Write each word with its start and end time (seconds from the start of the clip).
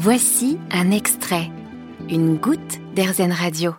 Voici 0.00 0.58
un 0.70 0.92
extrait, 0.92 1.50
une 2.08 2.36
goutte 2.36 2.78
d'Airzen 2.94 3.32
Radio. 3.32 3.74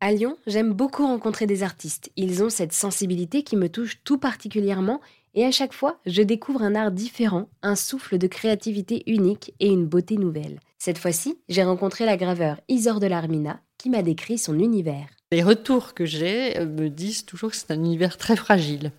À 0.00 0.10
Lyon, 0.10 0.36
j'aime 0.48 0.72
beaucoup 0.72 1.06
rencontrer 1.06 1.46
des 1.46 1.62
artistes. 1.62 2.10
Ils 2.16 2.42
ont 2.42 2.50
cette 2.50 2.72
sensibilité 2.72 3.44
qui 3.44 3.54
me 3.54 3.68
touche 3.68 4.00
tout 4.02 4.18
particulièrement 4.18 5.00
et 5.34 5.44
à 5.44 5.52
chaque 5.52 5.74
fois, 5.74 6.00
je 6.06 6.22
découvre 6.22 6.62
un 6.62 6.74
art 6.74 6.90
différent, 6.90 7.48
un 7.62 7.76
souffle 7.76 8.18
de 8.18 8.26
créativité 8.26 9.04
unique 9.06 9.54
et 9.60 9.68
une 9.68 9.86
beauté 9.86 10.16
nouvelle. 10.16 10.58
Cette 10.76 10.98
fois-ci, 10.98 11.38
j'ai 11.48 11.62
rencontré 11.62 12.04
la 12.04 12.16
graveur 12.16 12.60
Isor 12.68 12.98
de 12.98 13.06
l'Armina 13.06 13.60
qui 13.78 13.90
m'a 13.90 14.02
décrit 14.02 14.38
son 14.38 14.58
univers. 14.58 15.06
Les 15.30 15.44
retours 15.44 15.94
que 15.94 16.04
j'ai 16.04 16.58
euh, 16.58 16.66
me 16.66 16.88
disent 16.88 17.24
toujours 17.24 17.50
que 17.50 17.56
c'est 17.56 17.70
un 17.70 17.76
univers 17.76 18.16
très 18.16 18.34
fragile. 18.34 18.90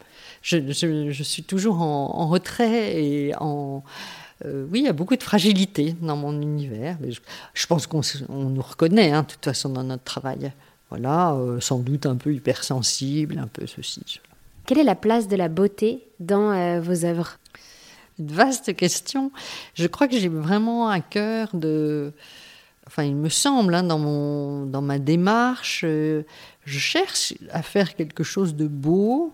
Je, 0.42 0.72
suis 1.22 1.44
toujours 1.44 1.82
en 1.82 2.30
retrait 2.30 3.04
et 3.04 3.34
en, 3.42 3.84
euh, 4.46 4.66
oui, 4.72 4.80
il 4.80 4.86
y 4.86 4.90
a 4.90 4.94
beaucoup 4.94 5.16
de 5.16 5.24
fragilité 5.24 5.96
dans 6.02 6.16
mon 6.16 6.42
univers. 6.42 6.98
je, 7.54 7.68
pense 7.68 7.88
qu'on 7.88 8.02
nous 8.30 8.62
reconnaît, 8.62 9.12
hein, 9.12 9.24
de 9.24 9.28
toute 9.28 9.44
façon, 9.44 9.70
dans 9.70 9.84
notre 9.84 10.04
travail. 10.04 10.52
Voilà, 10.90 11.34
euh, 11.34 11.60
sans 11.60 11.80
doute 11.80 12.06
un 12.06 12.16
peu 12.16 12.34
hypersensible, 12.34 13.38
un 13.38 13.48
peu 13.48 13.68
ceci. 13.68 14.22
Quelle 14.66 14.80
est 14.80 14.84
la 14.84 14.96
place 14.96 15.28
de 15.28 15.36
la 15.36 15.50
beauté 15.50 16.04
dans 16.20 16.52
euh, 16.52 16.80
vos 16.80 17.06
œuvres? 17.06 17.38
Une 18.18 18.32
vaste 18.32 18.76
question. 18.76 19.32
Je 19.76 19.88
crois 19.88 20.08
que 20.08 20.18
j'ai 20.18 20.30
vraiment 20.30 20.90
un 20.90 21.00
cœur 21.02 21.50
de. 21.54 22.12
Enfin, 22.88 23.04
il 23.04 23.16
me 23.16 23.30
semble, 23.30 23.76
hein, 23.76 23.84
dans, 23.84 24.00
mon, 24.00 24.66
dans 24.66 24.82
ma 24.82 24.98
démarche, 24.98 25.82
je 25.84 26.24
cherche 26.66 27.36
à 27.52 27.62
faire 27.62 27.96
quelque 27.96 28.24
chose 28.24 28.56
de 28.56 28.68
beau, 28.68 29.32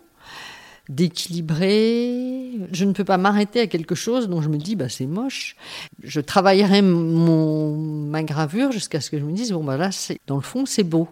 d'équilibrer. 0.90 2.35
Je 2.72 2.86
ne 2.86 2.94
peux 2.94 3.04
pas 3.04 3.18
m'arrêter 3.18 3.60
à 3.62 3.68
quelque 3.68 3.96
chose 3.96 4.28
dont 4.28 4.42
je 4.42 4.50
me 4.50 4.58
dis 4.58 4.76
bah 4.76 4.90
c'est 4.90 5.06
moche. 5.06 5.56
Je 6.04 6.22
travaillerai 6.22 6.82
mon 6.82 7.76
ma 7.76 8.24
gravure 8.24 8.72
jusqu'à 8.72 9.02
ce 9.02 9.10
que 9.10 9.18
je 9.18 9.24
me 9.24 9.34
dise 9.34 9.52
bon 9.52 9.64
bah 9.64 9.78
là 9.78 9.90
dans 10.28 10.36
le 10.36 10.42
fond 10.42 10.66
c'est 10.66 10.84
beau. 10.84 11.08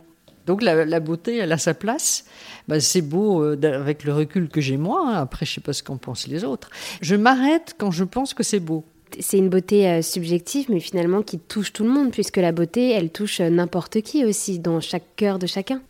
Donc 0.45 0.61
la, 0.61 0.99
beauté 0.99 1.37
elle 1.37 1.51
a 1.51 1.57
sa 1.57 1.73
place. 1.73 2.25
Bah, 2.67 2.79
c'est 2.79 3.01
beau 3.01 3.43
euh, 3.43 3.57
avec 3.63 4.03
le 4.03 4.13
recul 4.13 4.49
que 4.49 4.61
j'ai 4.61 4.77
moi. 4.77 5.03
Hein. 5.05 5.21
Après 5.21 5.45
je 5.45 5.53
sais 5.53 5.61
pas 5.61 5.73
ce 5.73 5.83
qu'en 5.83 5.97
pensent 5.97 6.27
les 6.27 6.43
autres. 6.43 6.69
Je 7.01 7.15
m'arrête 7.15 7.75
quand 7.77 7.91
je 7.91 8.03
pense 8.03 8.33
que 8.33 8.43
c'est 8.43 8.59
beau. 8.59 8.83
C'est 9.19 9.37
une 9.37 9.49
beauté 9.49 9.87
euh, 9.87 10.01
subjective, 10.01 10.65
mais 10.69 10.79
finalement 10.79 11.21
qui 11.21 11.39
touche 11.39 11.71
tout 11.71 11.83
le 11.83 11.89
monde, 11.89 12.11
puisque 12.11 12.37
la 12.37 12.51
beauté, 12.51 12.91
elle 12.91 13.11
touche 13.11 13.41
euh, 13.41 13.49
n'importe 13.49 14.01
qui 14.01 14.25
aussi, 14.25 14.59
dans 14.59 14.79
chaque 14.79 15.15
cœur 15.15 15.39
de 15.39 15.45
chacun. 15.45 15.81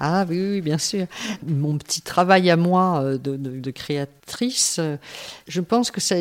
Ah 0.00 0.24
oui, 0.28 0.60
bien 0.60 0.78
sûr. 0.78 1.06
Mon 1.46 1.78
petit 1.78 2.02
travail 2.02 2.50
à 2.50 2.56
moi 2.56 3.02
euh, 3.02 3.18
de, 3.18 3.70
créatrice, 3.70 4.76
euh, 4.78 4.96
je 5.48 5.60
pense 5.60 5.90
que 5.90 6.00
ça, 6.00 6.16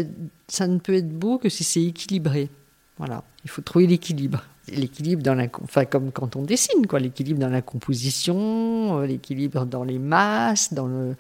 ça, 0.48 0.68
ne 0.68 0.78
peut 0.80 0.96
être 0.96 1.10
beau 1.10 1.38
que 1.38 1.50
si 1.50 1.64
c'est 1.64 1.84
équilibré. 1.84 2.50
Voilà, 2.98 3.24
il 3.44 3.50
faut 3.50 3.62
trouver 3.62 3.88
l'équilibre. 3.88 4.44
L'équilibre 4.70 5.22
dans 5.24 5.36
la, 5.36 5.48
enfin 5.64 5.86
comme 5.86 6.12
quand 6.12 6.36
on 6.36 6.44
dessine, 6.44 6.88
quoi. 6.88 7.00
L'équilibre 7.00 7.40
dans 7.40 7.50
la 7.50 7.62
composition, 7.62 9.00
euh, 9.00 9.06
l'équilibre 9.06 9.66
dans 9.66 9.84
les 9.84 10.00
masses, 10.00 10.74
dans 10.74 10.88
le, 10.88 11.16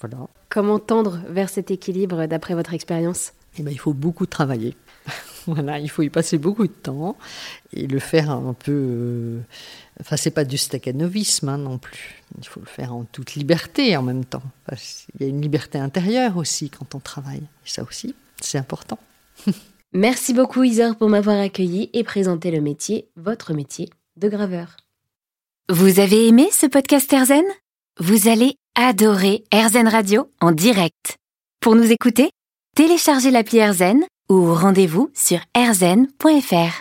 voilà. 0.00 0.26
Comment 0.48 0.78
tendre 0.78 1.20
vers 1.28 1.48
cet 1.48 1.70
équilibre 1.70 2.26
d'après 2.26 2.54
votre 2.54 2.74
expérience? 2.74 3.32
Eh 3.58 3.62
ben, 3.62 3.70
il 3.70 3.78
faut 3.78 3.94
beaucoup 3.94 4.26
travailler. 4.26 4.74
voilà, 5.46 5.78
il 5.78 5.90
faut 5.90 6.02
y 6.02 6.10
passer 6.10 6.38
beaucoup 6.38 6.66
de 6.66 6.72
temps 6.72 7.16
et 7.72 7.86
le 7.86 7.98
faire 7.98 8.30
un 8.30 8.54
peu. 8.54 8.72
Euh, 8.72 9.40
enfin, 10.02 10.16
c'est 10.16 10.30
pas 10.30 10.44
du 10.44 10.58
staccanovisme 10.58 11.48
hein, 11.48 11.58
non 11.58 11.78
plus. 11.78 12.22
Il 12.38 12.46
faut 12.46 12.60
le 12.60 12.66
faire 12.66 12.94
en 12.94 13.04
toute 13.04 13.34
liberté 13.34 13.96
en 13.96 14.02
même 14.02 14.24
temps. 14.24 14.42
il 14.70 15.22
y 15.22 15.24
a 15.24 15.28
une 15.28 15.40
liberté 15.40 15.78
intérieure 15.78 16.36
aussi 16.36 16.70
quand 16.70 16.94
on 16.94 17.00
travaille. 17.00 17.42
Et 17.42 17.68
ça 17.68 17.82
aussi, 17.82 18.14
c'est 18.40 18.58
important. 18.58 18.98
Merci 19.92 20.32
beaucoup 20.32 20.62
Isor 20.62 20.96
pour 20.96 21.08
m'avoir 21.08 21.38
accueilli 21.38 21.90
et 21.92 22.04
présenté 22.04 22.50
le 22.50 22.60
métier, 22.60 23.08
votre 23.16 23.52
métier, 23.52 23.90
de 24.16 24.28
graveur. 24.28 24.76
Vous 25.68 26.00
avez 26.00 26.26
aimé 26.28 26.48
ce 26.50 26.66
podcast 26.66 27.12
Erzen 27.12 27.44
Vous 27.98 28.28
allez 28.28 28.56
adorer 28.74 29.44
Erzen 29.52 29.88
Radio 29.88 30.30
en 30.40 30.52
direct. 30.52 31.16
Pour 31.60 31.76
nous 31.76 31.92
écouter, 31.92 32.30
téléchargez 32.74 33.30
l'appli 33.30 33.58
Erzen 33.58 34.02
ou 34.30 34.54
rendez-vous 34.54 35.10
sur 35.14 35.38
erzen.fr. 35.54 36.80